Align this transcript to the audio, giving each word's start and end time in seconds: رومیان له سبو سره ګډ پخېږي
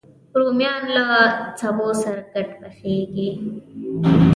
رومیان 0.39 0.83
له 0.95 1.05
سبو 1.59 1.87
سره 2.01 2.21
ګډ 2.33 2.47
پخېږي 2.59 3.29